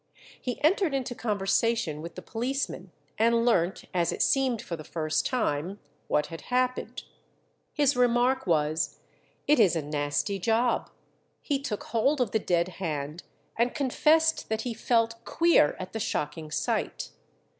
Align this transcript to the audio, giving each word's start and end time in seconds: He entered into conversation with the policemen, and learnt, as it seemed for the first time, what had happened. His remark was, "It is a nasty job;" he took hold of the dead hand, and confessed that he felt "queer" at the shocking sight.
He 0.41 0.59
entered 0.63 0.95
into 0.95 1.13
conversation 1.13 2.01
with 2.01 2.15
the 2.15 2.23
policemen, 2.23 2.91
and 3.19 3.45
learnt, 3.45 3.83
as 3.93 4.11
it 4.11 4.23
seemed 4.23 4.59
for 4.59 4.75
the 4.75 4.83
first 4.83 5.27
time, 5.27 5.79
what 6.07 6.25
had 6.25 6.41
happened. 6.49 7.03
His 7.71 7.95
remark 7.95 8.47
was, 8.47 8.97
"It 9.47 9.59
is 9.59 9.75
a 9.75 9.81
nasty 9.83 10.39
job;" 10.39 10.89
he 11.39 11.59
took 11.59 11.83
hold 11.83 12.19
of 12.19 12.31
the 12.31 12.39
dead 12.39 12.67
hand, 12.69 13.21
and 13.55 13.75
confessed 13.75 14.49
that 14.49 14.61
he 14.61 14.73
felt 14.73 15.23
"queer" 15.23 15.75
at 15.77 15.93
the 15.93 15.99
shocking 15.99 16.49
sight. 16.49 17.11